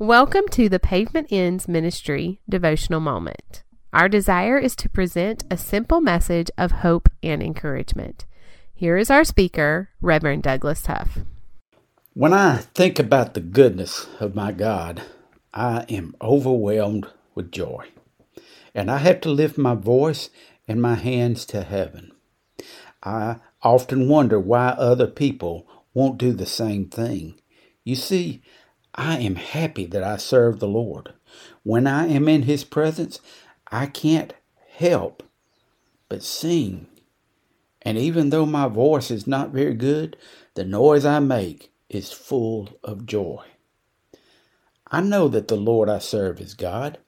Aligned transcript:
Welcome 0.00 0.48
to 0.50 0.68
the 0.68 0.80
Pavement 0.80 1.28
Ends 1.30 1.68
Ministry 1.68 2.40
devotional 2.48 2.98
moment. 2.98 3.62
Our 3.92 4.08
desire 4.08 4.58
is 4.58 4.74
to 4.74 4.88
present 4.88 5.44
a 5.52 5.56
simple 5.56 6.00
message 6.00 6.50
of 6.58 6.72
hope 6.72 7.08
and 7.22 7.40
encouragement. 7.40 8.26
Here 8.74 8.96
is 8.96 9.08
our 9.08 9.22
speaker, 9.22 9.90
Reverend 10.00 10.42
Douglas 10.42 10.84
Huff. 10.86 11.18
When 12.12 12.32
I 12.32 12.56
think 12.56 12.98
about 12.98 13.34
the 13.34 13.40
goodness 13.40 14.08
of 14.18 14.34
my 14.34 14.50
God, 14.50 15.02
I 15.54 15.84
am 15.88 16.16
overwhelmed 16.20 17.06
with 17.36 17.52
joy. 17.52 17.86
And 18.74 18.90
I 18.90 18.98
have 18.98 19.20
to 19.20 19.30
lift 19.30 19.56
my 19.56 19.76
voice 19.76 20.28
and 20.66 20.82
my 20.82 20.96
hands 20.96 21.46
to 21.46 21.62
heaven. 21.62 22.10
I 23.04 23.36
often 23.62 24.08
wonder 24.08 24.40
why 24.40 24.70
other 24.70 25.06
people 25.06 25.68
won't 25.94 26.18
do 26.18 26.32
the 26.32 26.46
same 26.46 26.88
thing. 26.88 27.40
You 27.84 27.94
see, 27.94 28.42
I 28.94 29.18
am 29.18 29.36
happy 29.36 29.86
that 29.86 30.04
I 30.04 30.16
serve 30.16 30.60
the 30.60 30.68
Lord. 30.68 31.12
When 31.62 31.86
I 31.86 32.06
am 32.06 32.28
in 32.28 32.42
His 32.42 32.64
presence, 32.64 33.20
I 33.70 33.86
can't 33.86 34.32
help 34.76 35.22
but 36.08 36.22
sing. 36.22 36.86
And 37.82 37.98
even 37.98 38.30
though 38.30 38.46
my 38.46 38.68
voice 38.68 39.10
is 39.10 39.26
not 39.26 39.50
very 39.50 39.74
good, 39.74 40.16
the 40.54 40.64
noise 40.64 41.04
I 41.04 41.18
make 41.18 41.72
is 41.88 42.12
full 42.12 42.78
of 42.82 43.06
joy. 43.06 43.44
I 44.90 45.00
know 45.00 45.28
that 45.28 45.48
the 45.48 45.56
Lord 45.56 45.88
I 45.88 45.98
serve 45.98 46.40
is 46.40 46.54
God. 46.54 46.98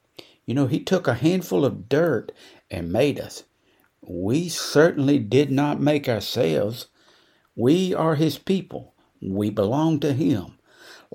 You 0.45 0.55
know, 0.55 0.67
He 0.67 0.81
took 0.81 1.07
a 1.07 1.15
handful 1.15 1.65
of 1.65 1.89
dirt 1.89 2.33
and 2.71 2.93
made 2.93 3.21
us. 3.21 3.45
We 4.01 4.49
certainly 4.49 5.19
did 5.19 5.51
not 5.51 5.81
make 5.81 6.09
ourselves. 6.09 6.87
We 7.55 7.95
are 7.95 8.17
His 8.17 8.39
people. 8.39 8.95
We 9.23 9.51
belong 9.51 10.01
to 10.01 10.13
Him. 10.13 10.59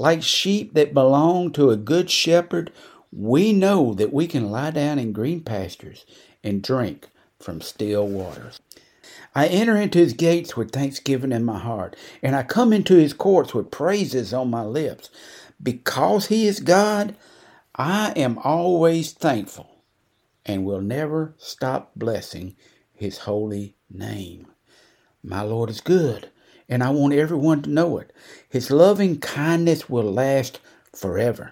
Like 0.02 0.24
sheep 0.24 0.74
that 0.74 0.96
belong 0.96 1.52
to 1.52 1.70
a 1.70 1.78
good 1.78 2.10
shepherd, 2.10 2.72
we 3.12 3.54
know 3.54 3.94
that 3.94 4.12
we 4.12 4.26
can 4.26 4.50
lie 4.50 4.72
down 4.72 4.98
in 4.98 5.14
green 5.14 5.42
pastures 5.42 6.08
and 6.44 6.64
drink 6.64 7.08
from 7.40 7.62
still 7.62 8.08
waters. 8.08 8.60
I 9.36 9.46
enter 9.46 9.78
into 9.78 10.00
his 10.00 10.14
gates 10.14 10.58
with 10.58 10.72
thanksgiving 10.72 11.32
in 11.32 11.46
my 11.46 11.60
heart, 11.60 11.96
and 12.24 12.36
I 12.36 12.42
come 12.42 12.74
into 12.74 12.96
his 12.96 13.14
courts 13.14 13.54
with 13.54 13.70
praises 13.70 14.34
on 14.34 14.50
my 14.50 14.64
lips. 14.64 15.12
Because 15.62 16.26
he 16.30 16.48
is 16.48 16.62
God, 16.62 17.16
I 17.76 18.12
am 18.16 18.40
always 18.40 19.12
thankful 19.12 19.84
and 20.48 20.66
will 20.66 20.82
never 20.82 21.36
stop 21.38 21.92
blessing 21.96 22.56
his 22.92 23.20
holy 23.20 23.76
name. 23.88 24.48
My 25.22 25.44
Lord 25.44 25.70
is 25.70 25.80
good 25.80 26.31
and 26.72 26.82
I 26.82 26.90
want 26.90 27.14
everyone 27.14 27.62
to 27.64 27.70
know 27.70 27.98
it. 27.98 28.14
His 28.48 28.72
loving 28.72 29.20
kindness 29.20 29.90
will 29.90 30.10
last 30.10 30.62
forever. 30.96 31.52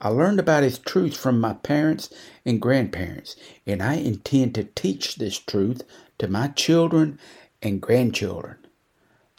I 0.00 0.08
learned 0.08 0.40
about 0.40 0.62
His 0.62 0.78
truth 0.78 1.14
from 1.14 1.38
my 1.38 1.52
parents 1.52 2.08
and 2.46 2.60
grandparents, 2.60 3.36
and 3.66 3.82
I 3.82 3.96
intend 3.96 4.54
to 4.54 4.64
teach 4.64 5.16
this 5.16 5.38
truth 5.38 5.82
to 6.18 6.26
my 6.26 6.48
children 6.48 7.18
and 7.60 7.82
grandchildren. 7.82 8.56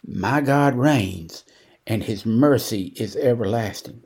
My 0.06 0.40
God 0.40 0.76
reigns, 0.76 1.42
and 1.84 2.04
His 2.04 2.24
mercy 2.24 2.92
is 2.94 3.16
everlasting. 3.16 4.04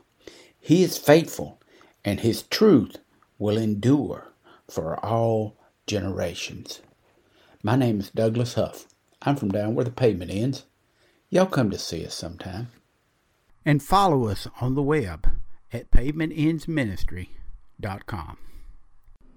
He 0.58 0.82
is 0.82 0.96
faithful, 0.96 1.60
and 2.06 2.20
His 2.20 2.44
truth 2.44 2.96
will 3.38 3.58
endure 3.58 4.28
for 4.66 5.04
all 5.04 5.58
generations. 5.86 6.80
My 7.62 7.76
name 7.76 8.00
is 8.00 8.08
Douglas 8.08 8.54
Huff. 8.54 8.86
I'm 9.20 9.36
from 9.36 9.50
down 9.50 9.74
where 9.74 9.84
the 9.84 9.90
pavement 9.90 10.30
ends. 10.30 10.64
Y'all 11.30 11.46
come 11.46 11.70
to 11.70 11.78
see 11.78 12.04
us 12.06 12.14
sometime. 12.14 12.68
And 13.64 13.82
follow 13.82 14.28
us 14.28 14.46
on 14.60 14.74
the 14.74 14.82
web 14.82 15.26
at 15.72 15.90
pavementendsministry.com. 15.90 18.38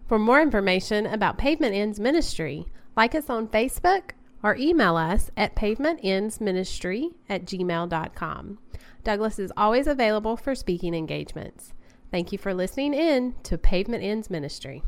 For 0.08 0.20
more 0.20 0.42
information 0.42 1.06
about 1.06 1.38
Pavement 1.38 1.76
Ends 1.76 2.00
Ministry, 2.00 2.66
like 2.96 3.14
us 3.16 3.30
on 3.30 3.48
Facebook 3.48 4.12
or 4.44 4.56
email 4.56 4.96
us 4.96 5.32
at 5.36 5.56
pavementendsministry 5.56 7.10
at 7.28 7.46
gmail.com. 7.46 8.60
Douglas 9.04 9.40
is 9.40 9.52
always 9.58 9.88
available 9.88 10.38
for 10.38 10.56
speaking 10.56 10.94
engagements. 10.94 11.74
Thank 12.12 12.32
you 12.32 12.38
for 12.38 12.54
listening 12.54 12.94
in 12.94 13.36
to 13.44 13.58
Pavement 13.58 14.04
Ends 14.04 14.30
Ministry. 14.30 14.84